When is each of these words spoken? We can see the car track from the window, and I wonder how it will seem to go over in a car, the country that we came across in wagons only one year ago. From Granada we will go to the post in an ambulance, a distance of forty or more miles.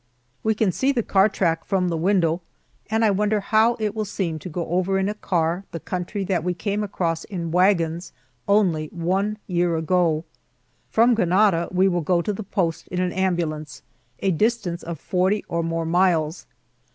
We 0.41 0.55
can 0.55 0.71
see 0.71 0.91
the 0.91 1.03
car 1.03 1.29
track 1.29 1.63
from 1.63 1.87
the 1.89 1.95
window, 1.95 2.41
and 2.89 3.05
I 3.05 3.11
wonder 3.11 3.39
how 3.39 3.75
it 3.79 3.93
will 3.93 4.03
seem 4.03 4.39
to 4.39 4.49
go 4.49 4.65
over 4.65 4.97
in 4.97 5.07
a 5.07 5.13
car, 5.13 5.63
the 5.69 5.79
country 5.79 6.23
that 6.23 6.43
we 6.43 6.55
came 6.55 6.83
across 6.83 7.23
in 7.23 7.51
wagons 7.51 8.11
only 8.47 8.87
one 8.87 9.37
year 9.45 9.75
ago. 9.75 10.25
From 10.89 11.13
Granada 11.13 11.67
we 11.71 11.87
will 11.87 12.01
go 12.01 12.19
to 12.23 12.33
the 12.33 12.41
post 12.41 12.87
in 12.87 12.99
an 12.99 13.13
ambulance, 13.13 13.83
a 14.21 14.31
distance 14.31 14.81
of 14.81 14.99
forty 14.99 15.45
or 15.47 15.61
more 15.61 15.85
miles. 15.85 16.47